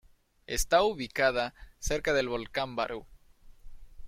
Está 0.47 0.81
ubicada 0.81 1.53
cerca 1.77 2.11
del 2.13 2.27
volcán 2.27 2.75
Barú. 2.75 3.05